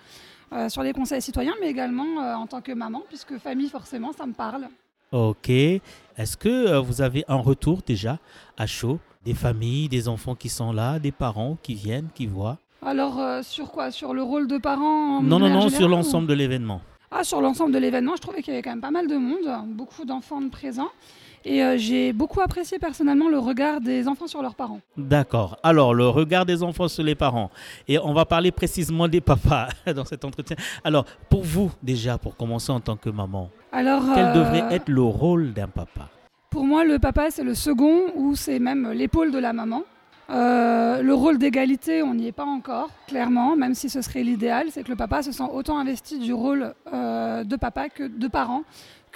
sur 0.68 0.84
les 0.84 0.92
conseils 0.92 1.20
citoyens, 1.20 1.54
mais 1.60 1.68
également 1.68 2.18
en 2.18 2.46
tant 2.46 2.60
que 2.60 2.70
maman, 2.70 3.02
puisque 3.08 3.36
famille 3.38 3.68
forcément 3.68 4.12
ça 4.12 4.26
me 4.26 4.32
parle. 4.32 4.68
Ok, 5.10 5.48
est-ce 5.50 6.36
que 6.36 6.78
vous 6.78 7.02
avez 7.02 7.24
un 7.26 7.34
retour 7.34 7.80
déjà 7.84 8.20
à 8.56 8.64
chaud? 8.64 9.00
Des 9.24 9.34
familles, 9.34 9.88
des 9.88 10.06
enfants 10.06 10.36
qui 10.36 10.48
sont 10.48 10.70
là, 10.70 11.00
des 11.00 11.10
parents 11.10 11.58
qui 11.60 11.74
viennent, 11.74 12.10
qui 12.14 12.28
voient? 12.28 12.58
Alors 12.80 13.20
sur 13.42 13.72
quoi? 13.72 13.90
Sur 13.90 14.14
le 14.14 14.22
rôle 14.22 14.46
de 14.46 14.58
parent 14.58 15.20
Non, 15.20 15.40
non, 15.40 15.48
non, 15.48 15.68
sur 15.68 15.88
l'ensemble 15.88 16.28
de 16.28 16.34
l'événement. 16.34 16.80
ah, 17.10 17.24
Sur 17.24 17.40
l'ensemble 17.40 17.72
de 17.72 17.78
l'événement, 17.78 18.14
je 18.14 18.22
trouvais 18.22 18.40
qu'il 18.40 18.52
y 18.52 18.56
avait 18.56 18.62
quand 18.62 18.70
même 18.70 18.80
pas 18.80 18.92
mal 18.92 19.08
de 19.08 19.16
monde, 19.16 19.48
beaucoup 19.74 20.04
d'enfants 20.04 20.48
présents. 20.48 20.92
Et 21.48 21.62
euh, 21.62 21.76
j'ai 21.78 22.12
beaucoup 22.12 22.40
apprécié 22.40 22.80
personnellement 22.80 23.28
le 23.28 23.38
regard 23.38 23.80
des 23.80 24.08
enfants 24.08 24.26
sur 24.26 24.42
leurs 24.42 24.56
parents. 24.56 24.80
D'accord. 24.96 25.56
Alors, 25.62 25.94
le 25.94 26.08
regard 26.08 26.44
des 26.44 26.64
enfants 26.64 26.88
sur 26.88 27.04
les 27.04 27.14
parents. 27.14 27.50
Et 27.86 28.00
on 28.00 28.12
va 28.12 28.24
parler 28.24 28.50
précisément 28.50 29.06
des 29.06 29.20
papas 29.20 29.68
dans 29.94 30.04
cet 30.04 30.24
entretien. 30.24 30.56
Alors, 30.82 31.04
pour 31.30 31.44
vous, 31.44 31.70
déjà, 31.84 32.18
pour 32.18 32.36
commencer 32.36 32.72
en 32.72 32.80
tant 32.80 32.96
que 32.96 33.10
maman, 33.10 33.48
Alors, 33.70 34.02
quel 34.12 34.24
euh, 34.26 34.34
devrait 34.34 34.74
être 34.74 34.88
le 34.88 35.02
rôle 35.02 35.52
d'un 35.52 35.68
papa? 35.68 36.08
Pour 36.50 36.64
moi, 36.64 36.84
le 36.84 36.98
papa, 36.98 37.30
c'est 37.30 37.44
le 37.44 37.54
second 37.54 38.06
ou 38.16 38.34
c'est 38.34 38.58
même 38.58 38.90
l'épaule 38.90 39.30
de 39.30 39.38
la 39.38 39.52
maman. 39.52 39.84
Euh, 40.28 41.00
le 41.02 41.14
rôle 41.14 41.38
d'égalité, 41.38 42.02
on 42.02 42.14
n'y 42.14 42.26
est 42.26 42.32
pas 42.32 42.44
encore, 42.44 42.90
clairement, 43.06 43.54
même 43.54 43.74
si 43.74 43.88
ce 43.88 44.02
serait 44.02 44.24
l'idéal, 44.24 44.66
c'est 44.70 44.82
que 44.82 44.88
le 44.88 44.96
papa 44.96 45.22
se 45.22 45.30
sent 45.30 45.44
autant 45.52 45.78
investi 45.78 46.18
du 46.18 46.32
rôle 46.32 46.74
euh, 46.92 47.44
de 47.44 47.54
papa 47.54 47.88
que 47.88 48.08
de 48.08 48.26
parent 48.26 48.64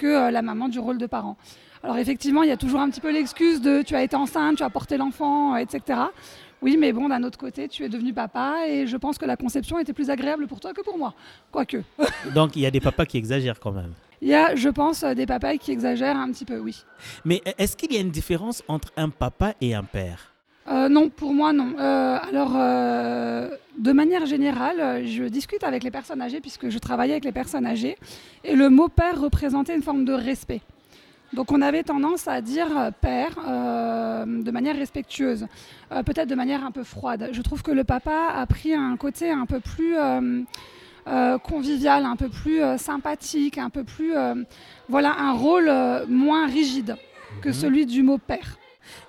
que 0.01 0.07
euh, 0.07 0.31
la 0.31 0.41
maman 0.41 0.67
du 0.67 0.79
rôle 0.79 0.97
de 0.97 1.05
parent. 1.05 1.37
Alors 1.83 1.97
effectivement, 1.97 2.41
il 2.41 2.49
y 2.49 2.51
a 2.51 2.57
toujours 2.57 2.79
un 2.79 2.89
petit 2.89 3.01
peu 3.01 3.11
l'excuse 3.11 3.61
de 3.61 3.83
tu 3.83 3.95
as 3.95 4.01
été 4.01 4.15
enceinte, 4.15 4.57
tu 4.57 4.63
as 4.63 4.69
porté 4.69 4.97
l'enfant, 4.97 5.55
etc. 5.55 5.99
Oui, 6.61 6.75
mais 6.77 6.91
bon, 6.91 7.09
d'un 7.09 7.23
autre 7.23 7.37
côté, 7.37 7.67
tu 7.67 7.83
es 7.83 7.89
devenu 7.89 8.13
papa 8.13 8.67
et 8.67 8.87
je 8.87 8.97
pense 8.97 9.17
que 9.17 9.25
la 9.25 9.35
conception 9.35 9.79
était 9.79 9.93
plus 9.93 10.09
agréable 10.09 10.47
pour 10.47 10.59
toi 10.59 10.73
que 10.73 10.81
pour 10.81 10.97
moi. 10.97 11.13
Quoique. 11.51 11.77
Donc, 12.35 12.55
il 12.55 12.63
y 12.63 12.65
a 12.65 12.71
des 12.71 12.79
papas 12.79 13.05
qui 13.05 13.17
exagèrent 13.17 13.59
quand 13.59 13.71
même. 13.71 13.93
Il 14.21 14.27
y 14.27 14.35
a, 14.35 14.55
je 14.55 14.69
pense, 14.69 15.03
des 15.03 15.25
papas 15.25 15.57
qui 15.57 15.71
exagèrent 15.71 16.17
un 16.17 16.31
petit 16.31 16.45
peu, 16.45 16.59
oui. 16.59 16.83
Mais 17.25 17.41
est-ce 17.57 17.75
qu'il 17.75 17.91
y 17.93 17.97
a 17.97 17.99
une 17.99 18.11
différence 18.11 18.63
entre 18.67 18.91
un 18.95 19.09
papa 19.09 19.53
et 19.59 19.73
un 19.73 19.83
père? 19.83 20.30
Euh, 20.67 20.89
non, 20.89 21.09
pour 21.09 21.33
moi 21.33 21.53
non. 21.53 21.73
Euh, 21.79 22.17
alors, 22.29 22.53
euh, 22.55 23.49
de 23.77 23.91
manière 23.91 24.25
générale, 24.25 25.05
je 25.05 25.23
discute 25.23 25.63
avec 25.63 25.83
les 25.83 25.91
personnes 25.91 26.21
âgées 26.21 26.39
puisque 26.39 26.69
je 26.69 26.77
travaillais 26.77 27.13
avec 27.13 27.25
les 27.25 27.31
personnes 27.31 27.65
âgées 27.65 27.97
et 28.43 28.55
le 28.55 28.69
mot 28.69 28.87
père 28.87 29.19
représentait 29.19 29.75
une 29.75 29.81
forme 29.81 30.05
de 30.05 30.13
respect. 30.13 30.61
Donc 31.33 31.51
on 31.51 31.61
avait 31.61 31.83
tendance 31.83 32.27
à 32.27 32.41
dire 32.41 32.91
père 32.99 33.37
de 33.37 34.51
manière 34.51 34.75
respectueuse, 34.75 35.47
peut-être 35.89 36.27
de 36.27 36.35
manière 36.35 36.65
un 36.65 36.71
peu 36.71 36.83
froide. 36.83 37.29
Je 37.31 37.41
trouve 37.41 37.63
que 37.63 37.71
le 37.71 37.85
papa 37.85 38.33
a 38.35 38.45
pris 38.45 38.73
un 38.73 38.97
côté 38.97 39.31
un 39.31 39.45
peu 39.45 39.61
plus 39.61 39.95
convivial, 41.43 42.05
un 42.05 42.17
peu 42.17 42.27
plus 42.27 42.59
sympathique, 42.77 43.57
un 43.57 43.69
peu 43.69 43.85
plus... 43.85 44.11
voilà, 44.89 45.15
un 45.17 45.31
rôle 45.31 45.71
moins 46.09 46.47
rigide 46.47 46.97
que 47.41 47.47
Mhm. 47.47 47.53
celui 47.53 47.85
du 47.85 48.03
mot 48.03 48.17
père. 48.17 48.57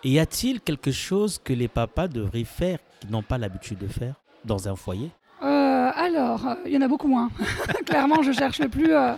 Et 0.04 0.10
y 0.10 0.18
a-t-il 0.18 0.60
quelque 0.60 0.90
chose 0.90 1.38
que 1.42 1.52
les 1.52 1.68
papas 1.68 2.08
devraient 2.08 2.44
faire 2.44 2.78
qu'ils 3.00 3.10
n'ont 3.10 3.22
pas 3.22 3.38
l'habitude 3.38 3.78
de 3.78 3.88
faire 3.88 4.14
dans 4.44 4.68
un 4.68 4.76
foyer? 4.76 5.10
Euh, 5.42 5.90
alors, 5.94 6.46
euh, 6.46 6.54
il 6.66 6.72
y 6.72 6.76
en 6.76 6.82
a 6.82 6.88
beaucoup 6.88 7.08
moins. 7.08 7.30
Clairement, 7.86 8.22
je 8.22 8.32
cherche 8.32 8.60
le 8.60 8.68
plus, 8.68 8.92
euh, 8.92 9.14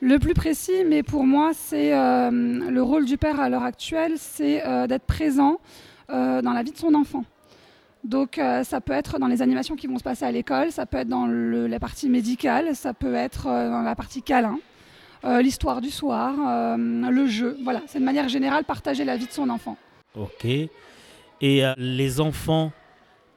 le 0.00 0.18
plus 0.18 0.34
précis, 0.34 0.84
mais 0.86 1.02
pour 1.02 1.24
moi, 1.24 1.52
c'est 1.54 1.90
le 1.92 2.80
rôle 2.80 3.04
du 3.04 3.16
père 3.16 3.40
à 3.40 3.48
l'heure 3.48 3.62
actuelle, 3.62 4.14
c'est 4.16 4.62
d'être 4.88 5.06
présent 5.06 5.60
dans 6.08 6.52
la 6.52 6.62
vie 6.62 6.72
de 6.72 6.76
son 6.76 6.94
enfant. 6.94 7.24
Donc, 8.02 8.40
ça 8.64 8.80
peut 8.80 8.92
être 8.92 9.20
dans 9.20 9.28
les 9.28 9.42
animations 9.42 9.76
qui 9.76 9.86
vont 9.86 9.98
se 9.98 10.02
passer 10.02 10.24
à 10.24 10.32
l'école, 10.32 10.72
ça 10.72 10.86
peut 10.86 10.98
être 10.98 11.08
dans 11.08 11.26
la 11.26 11.78
partie 11.78 12.08
médicale, 12.08 12.74
ça 12.74 12.94
peut 12.94 13.14
être 13.14 13.44
dans 13.44 13.82
la 13.82 13.94
partie 13.94 14.22
câlin, 14.22 14.58
l'histoire 15.24 15.80
du 15.80 15.90
soir, 15.90 16.34
le 16.76 17.26
jeu. 17.26 17.56
Voilà, 17.62 17.80
c'est 17.86 18.00
de 18.00 18.04
manière 18.04 18.28
générale 18.28 18.64
partager 18.64 19.04
la 19.04 19.16
vie 19.16 19.26
de 19.26 19.32
son 19.32 19.48
enfant. 19.50 19.76
Ok. 20.16 20.44
Et 20.44 20.70
euh, 21.42 21.72
les 21.76 22.20
enfants, 22.20 22.72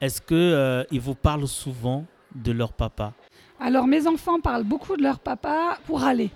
est-ce 0.02 0.22
que 0.22 0.36
euh, 0.36 0.84
ils 0.92 1.00
vous 1.00 1.16
parlent 1.16 1.48
souvent 1.48 2.06
de 2.34 2.52
leur 2.52 2.74
papa? 2.74 3.14
Alors, 3.60 3.88
mes 3.88 4.08
enfants 4.08 4.40
parlent 4.40 4.64
beaucoup 4.64 4.98
de 4.98 5.04
leur 5.04 5.20
papa 5.20 5.78
pour 5.86 6.04
aller. 6.04 6.30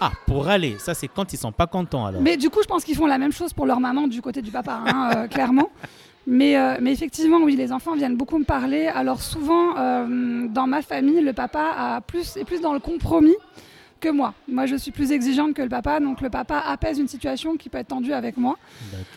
Ah, 0.00 0.12
pour 0.26 0.48
aller. 0.48 0.76
Ça, 0.78 0.94
c'est 0.94 1.08
quand 1.08 1.32
ils 1.32 1.38
sont 1.38 1.52
pas 1.52 1.66
contents 1.66 2.06
alors. 2.06 2.20
Mais 2.20 2.36
du 2.36 2.50
coup, 2.50 2.60
je 2.62 2.66
pense 2.66 2.84
qu'ils 2.84 2.96
font 2.96 3.06
la 3.06 3.18
même 3.18 3.32
chose 3.32 3.52
pour 3.52 3.66
leur 3.66 3.80
maman 3.80 4.08
du 4.08 4.20
côté 4.20 4.42
du 4.42 4.50
papa, 4.50 4.80
hein, 4.86 5.10
euh, 5.14 5.28
clairement. 5.28 5.70
Mais, 6.26 6.56
euh, 6.56 6.76
mais 6.80 6.92
effectivement, 6.92 7.38
oui, 7.38 7.56
les 7.56 7.72
enfants 7.72 7.94
viennent 7.94 8.16
beaucoup 8.16 8.38
me 8.38 8.44
parler. 8.44 8.86
Alors 8.86 9.22
souvent, 9.22 9.76
euh, 9.78 10.46
dans 10.48 10.66
ma 10.66 10.82
famille, 10.82 11.20
le 11.20 11.32
papa 11.32 11.72
a 11.76 12.00
plus, 12.00 12.36
est 12.36 12.44
plus 12.44 12.60
dans 12.60 12.72
le 12.72 12.80
compromis 12.80 13.36
que 14.00 14.08
moi. 14.08 14.34
Moi, 14.48 14.66
je 14.66 14.76
suis 14.76 14.90
plus 14.90 15.12
exigeante 15.12 15.54
que 15.54 15.62
le 15.62 15.68
papa, 15.68 16.00
donc 16.00 16.20
le 16.20 16.30
papa 16.30 16.58
apaise 16.58 16.98
une 16.98 17.08
situation 17.08 17.56
qui 17.56 17.68
peut 17.68 17.78
être 17.78 17.88
tendue 17.88 18.12
avec 18.12 18.36
moi. 18.36 18.56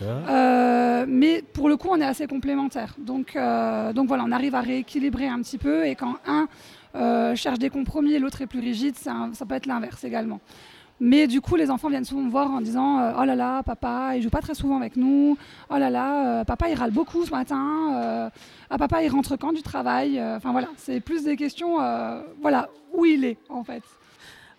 Euh, 0.01 1.05
mais 1.07 1.41
pour 1.53 1.69
le 1.69 1.77
coup, 1.77 1.87
on 1.91 1.99
est 1.99 2.05
assez 2.05 2.27
complémentaires. 2.27 2.95
Donc, 2.99 3.35
euh, 3.35 3.93
donc 3.93 4.07
voilà, 4.07 4.23
on 4.25 4.31
arrive 4.31 4.55
à 4.55 4.61
rééquilibrer 4.61 5.27
un 5.27 5.41
petit 5.41 5.57
peu. 5.57 5.85
Et 5.85 5.95
quand 5.95 6.17
un 6.27 6.47
euh, 6.95 7.35
cherche 7.35 7.59
des 7.59 7.69
compromis 7.69 8.13
et 8.13 8.19
l'autre 8.19 8.41
est 8.41 8.47
plus 8.47 8.59
rigide, 8.59 8.95
ça 8.97 9.31
peut 9.47 9.55
être 9.55 9.65
l'inverse 9.65 10.03
également. 10.03 10.39
Mais 10.99 11.27
du 11.27 11.41
coup, 11.41 11.55
les 11.55 11.69
enfants 11.69 11.89
viennent 11.89 12.05
souvent 12.05 12.21
me 12.21 12.29
voir 12.29 12.49
en 12.51 12.61
disant 12.61 12.99
euh, 12.99 13.11
Oh 13.19 13.25
là 13.25 13.35
là, 13.35 13.63
papa, 13.63 14.13
il 14.15 14.21
joue 14.21 14.29
pas 14.29 14.41
très 14.41 14.53
souvent 14.53 14.77
avec 14.77 14.95
nous. 14.95 15.37
Oh 15.69 15.77
là 15.77 15.89
là, 15.89 16.39
euh, 16.39 16.43
papa, 16.45 16.69
il 16.69 16.75
râle 16.75 16.91
beaucoup 16.91 17.25
ce 17.25 17.31
matin. 17.31 17.93
Euh, 17.95 18.29
ah, 18.69 18.77
papa, 18.77 19.03
il 19.03 19.09
rentre 19.09 19.35
quand 19.35 19.53
du 19.53 19.63
travail? 19.63 20.21
Enfin 20.21 20.51
voilà, 20.51 20.69
c'est 20.77 20.99
plus 21.01 21.23
des 21.23 21.35
questions, 21.35 21.77
voilà, 22.41 22.69
où 22.93 23.05
il 23.05 23.25
est 23.25 23.37
en 23.49 23.63
fait. 23.63 23.83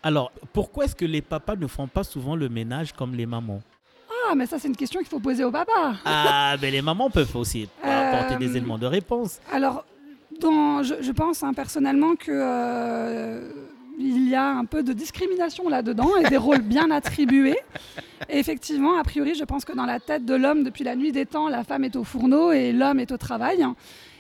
Alors, 0.07 0.31
pourquoi 0.53 0.85
est-ce 0.85 0.95
que 0.95 1.07
les 1.07 1.23
papas 1.23 1.57
ne 1.57 1.67
font 1.67 1.87
pas 1.87 2.05
souvent 2.05 2.37
le 2.37 2.49
ménage 2.51 2.93
comme 2.93 3.15
les 3.15 3.25
mamans? 3.25 3.63
Ah, 4.31 4.35
mais 4.35 4.45
ça, 4.47 4.59
c'est 4.59 4.69
une 4.69 4.77
question 4.77 5.01
qu'il 5.01 5.09
faut 5.09 5.19
poser 5.19 5.45
au 5.45 5.51
papa. 5.51 5.95
Ah, 6.05 6.57
mais 6.61 6.71
les 6.71 6.83
mamans 6.83 7.09
peuvent 7.11 7.35
aussi 7.37 7.69
apporter 7.83 8.37
des 8.37 8.49
Euh, 8.53 8.57
éléments 8.57 8.77
de 8.79 8.87
réponse. 8.87 9.39
Alors, 9.51 9.85
dans, 10.41 10.83
je, 10.83 10.95
je 11.01 11.11
pense 11.13 11.43
hein, 11.43 11.55
personnellement 11.55 12.17
que 12.17 12.31
euh, 12.31 13.51
il 13.99 14.29
y 14.29 14.35
a 14.35 14.47
un 14.47 14.67
peu 14.67 14.83
de 14.83 14.93
discrimination 14.93 15.69
là-dedans 15.71 16.11
et 16.21 16.29
des 16.29 16.37
rôles 16.37 16.63
bien 16.63 16.91
attribués. 16.91 17.59
Et 18.29 18.39
effectivement, 18.39 18.99
a 18.99 19.05
priori, 19.05 19.35
je 19.35 19.45
pense 19.45 19.65
que 19.65 19.73
dans 19.75 19.87
la 19.87 20.01
tête 20.01 20.27
de 20.27 20.35
l'homme, 20.35 20.65
depuis 20.65 20.85
la 20.85 20.97
nuit 20.97 21.13
des 21.13 21.25
temps, 21.27 21.49
la 21.49 21.65
femme 21.65 21.85
est 21.85 21.97
au 21.97 22.05
fourneau 22.05 22.53
et 22.53 22.73
l'homme 22.73 23.01
est 23.01 23.11
au 23.13 23.17
travail. 23.17 23.65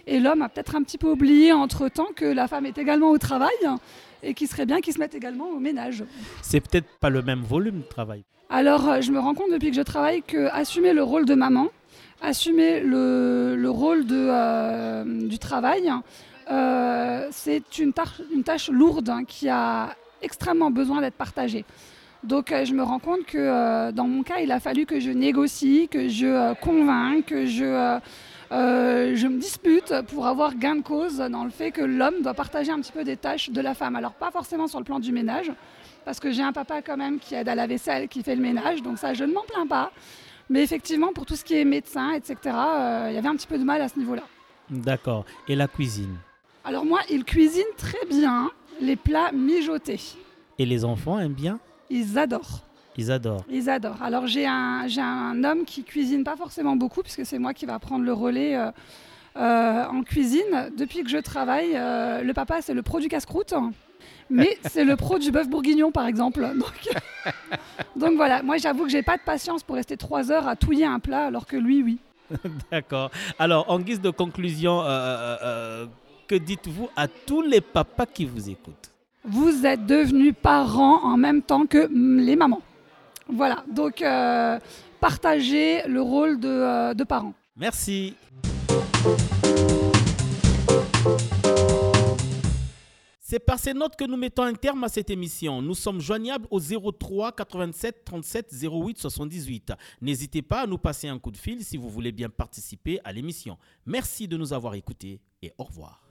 Et 0.06 0.20
l'homme 0.20 0.42
a 0.42 0.48
peut-être 0.48 0.76
un 0.76 0.82
petit 0.82 0.98
peu 0.98 1.10
oublié 1.10 1.52
entre-temps 1.52 2.08
que 2.14 2.24
la 2.24 2.48
femme 2.48 2.66
est 2.66 2.78
également 2.78 3.10
au 3.10 3.18
travail 3.18 3.54
et 4.22 4.34
qu'il 4.34 4.48
serait 4.48 4.66
bien 4.66 4.80
qu'il 4.80 4.92
se 4.92 4.98
mette 4.98 5.14
également 5.14 5.48
au 5.48 5.58
ménage. 5.58 6.04
C'est 6.42 6.60
peut-être 6.60 6.88
pas 7.00 7.10
le 7.10 7.22
même 7.22 7.40
volume 7.40 7.80
de 7.80 7.86
travail. 7.86 8.22
Alors, 8.50 8.88
euh, 8.88 9.00
je 9.00 9.10
me 9.10 9.18
rends 9.18 9.34
compte 9.34 9.50
depuis 9.50 9.70
que 9.70 9.76
je 9.76 9.82
travaille 9.82 10.22
que 10.22 10.48
assumer 10.48 10.92
le 10.92 11.02
rôle 11.02 11.24
de 11.24 11.34
maman, 11.34 11.68
assumer 12.22 12.80
le, 12.80 13.56
le 13.56 13.70
rôle 13.70 14.06
de, 14.06 14.28
euh, 14.30 15.26
du 15.28 15.38
travail, 15.38 15.90
euh, 16.50 17.28
c'est 17.30 17.78
une, 17.78 17.92
tâche 17.92 18.68
lourde 18.70 19.08
hein, 19.08 19.24
qui 19.26 19.48
a 19.48 19.96
extrêmement 20.22 20.70
besoin 20.70 21.00
d'être 21.00 21.14
partagée. 21.14 21.64
Donc, 22.24 22.52
euh, 22.52 22.64
je 22.64 22.72
me 22.72 22.82
rends 22.82 22.98
compte 22.98 23.26
que 23.26 23.36
euh, 23.36 23.92
dans 23.92 24.08
mon 24.08 24.22
cas, 24.22 24.38
il 24.40 24.50
a 24.50 24.58
fallu 24.58 24.86
que 24.86 24.98
je 24.98 25.10
négocie, 25.10 25.88
que 25.90 26.08
je 26.08 26.26
euh, 26.26 26.54
convainc, 26.54 27.26
que 27.26 27.44
je, 27.44 27.98
euh, 28.54 29.16
je 29.16 29.26
me 29.26 29.38
dispute 29.38 29.92
pour 30.08 30.26
avoir 30.26 30.54
gain 30.54 30.76
de 30.76 30.82
cause 30.82 31.18
dans 31.18 31.44
le 31.44 31.50
fait 31.50 31.70
que 31.72 31.82
l'homme 31.82 32.22
doit 32.22 32.34
partager 32.34 32.70
un 32.70 32.80
petit 32.80 32.92
peu 32.92 33.04
des 33.04 33.16
tâches 33.16 33.50
de 33.50 33.60
la 33.60 33.74
femme. 33.74 33.96
Alors, 33.96 34.12
pas 34.12 34.30
forcément 34.30 34.68
sur 34.68 34.78
le 34.78 34.84
plan 34.84 35.00
du 35.00 35.12
ménage, 35.12 35.50
parce 36.04 36.20
que 36.20 36.30
j'ai 36.30 36.42
un 36.42 36.52
papa 36.52 36.80
quand 36.80 36.96
même 36.96 37.18
qui 37.18 37.34
aide 37.34 37.48
à 37.48 37.54
la 37.54 37.66
vaisselle, 37.66 38.08
qui 38.08 38.22
fait 38.22 38.36
le 38.36 38.42
ménage, 38.42 38.82
donc 38.82 38.98
ça, 38.98 39.12
je 39.12 39.24
ne 39.24 39.32
m'en 39.32 39.42
plains 39.42 39.66
pas. 39.66 39.92
Mais 40.50 40.62
effectivement, 40.62 41.12
pour 41.12 41.26
tout 41.26 41.36
ce 41.36 41.44
qui 41.44 41.54
est 41.54 41.64
médecin, 41.64 42.12
etc., 42.12 42.36
euh, 42.44 43.06
il 43.10 43.14
y 43.14 43.18
avait 43.18 43.28
un 43.28 43.36
petit 43.36 43.46
peu 43.46 43.58
de 43.58 43.64
mal 43.64 43.80
à 43.82 43.88
ce 43.88 43.98
niveau-là. 43.98 44.22
D'accord. 44.70 45.24
Et 45.48 45.56
la 45.56 45.68
cuisine? 45.68 46.16
Alors 46.64 46.84
moi, 46.84 47.00
il 47.10 47.24
cuisine 47.24 47.62
très 47.76 48.06
bien 48.08 48.50
les 48.80 48.96
plats 48.96 49.32
mijotés. 49.32 50.00
Et 50.58 50.66
les 50.66 50.84
enfants 50.84 51.18
aiment 51.18 51.32
bien? 51.32 51.58
Ils 51.90 52.18
adorent. 52.18 52.62
Ils 52.96 53.10
adorent. 53.10 53.44
Ils 53.50 53.68
adorent. 53.68 54.02
Alors 54.02 54.26
j'ai 54.26 54.46
un, 54.46 54.86
j'ai 54.86 55.00
un 55.00 55.42
homme 55.44 55.64
qui 55.64 55.82
cuisine 55.82 56.24
pas 56.24 56.36
forcément 56.36 56.76
beaucoup, 56.76 57.02
puisque 57.02 57.26
c'est 57.26 57.38
moi 57.38 57.54
qui 57.54 57.66
va 57.66 57.78
prendre 57.78 58.04
le 58.04 58.12
relais 58.12 58.56
euh, 58.56 58.70
euh, 59.36 59.86
en 59.86 60.02
cuisine. 60.02 60.70
Depuis 60.76 61.02
que 61.02 61.10
je 61.10 61.18
travaille, 61.18 61.72
euh, 61.74 62.22
le 62.22 62.32
papa, 62.34 62.62
c'est 62.62 62.74
le 62.74 62.82
pro 62.82 63.00
du 63.00 63.08
casse-croûte. 63.08 63.54
Mais 64.30 64.58
c'est 64.70 64.84
le 64.84 64.96
pro 64.96 65.18
du 65.18 65.30
bœuf 65.32 65.48
bourguignon, 65.48 65.90
par 65.90 66.06
exemple. 66.06 66.40
Donc, 66.56 66.88
donc 67.96 68.14
voilà, 68.16 68.42
moi 68.42 68.58
j'avoue 68.58 68.84
que 68.84 68.90
j'ai 68.90 69.02
pas 69.02 69.16
de 69.16 69.22
patience 69.22 69.62
pour 69.62 69.76
rester 69.76 69.96
trois 69.96 70.30
heures 70.30 70.46
à 70.46 70.54
touiller 70.54 70.86
un 70.86 71.00
plat, 71.00 71.26
alors 71.26 71.46
que 71.46 71.56
lui, 71.56 71.82
oui. 71.82 71.98
D'accord. 72.70 73.10
Alors, 73.38 73.68
en 73.70 73.80
guise 73.80 74.00
de 74.00 74.10
conclusion, 74.10 74.82
que 76.26 76.36
dites-vous 76.36 76.88
à 76.96 77.08
tous 77.08 77.42
les 77.42 77.60
papas 77.60 78.06
qui 78.06 78.24
vous 78.24 78.48
écoutent? 78.48 78.90
Vous 79.24 79.64
êtes 79.66 79.86
devenus 79.86 80.34
parents 80.40 81.02
en 81.02 81.16
même 81.16 81.42
temps 81.42 81.66
que 81.66 81.88
mm, 81.88 82.18
les 82.20 82.36
mamans. 82.36 82.62
Voilà, 83.28 83.64
donc 83.70 84.02
euh, 84.02 84.58
partager 85.00 85.82
le 85.86 86.00
rôle 86.02 86.38
de, 86.40 86.48
euh, 86.48 86.94
de 86.94 87.04
parent. 87.04 87.34
Merci. 87.56 88.14
C'est 93.26 93.38
par 93.38 93.58
ces 93.58 93.72
notes 93.74 93.96
que 93.96 94.04
nous 94.04 94.16
mettons 94.16 94.42
un 94.42 94.52
terme 94.52 94.84
à 94.84 94.88
cette 94.88 95.08
émission. 95.10 95.62
Nous 95.62 95.74
sommes 95.74 96.00
joignables 96.00 96.46
au 96.50 96.60
03 96.60 97.32
87 97.32 98.04
37 98.04 98.54
08 98.62 98.98
78. 98.98 99.72
N'hésitez 100.02 100.42
pas 100.42 100.60
à 100.60 100.66
nous 100.66 100.78
passer 100.78 101.08
un 101.08 101.18
coup 101.18 101.30
de 101.30 101.36
fil 101.36 101.64
si 101.64 101.76
vous 101.76 101.88
voulez 101.88 102.12
bien 102.12 102.28
participer 102.28 103.00
à 103.02 103.12
l'émission. 103.12 103.56
Merci 103.86 104.28
de 104.28 104.36
nous 104.36 104.52
avoir 104.52 104.74
écoutés 104.74 105.20
et 105.42 105.52
au 105.58 105.64
revoir. 105.64 106.02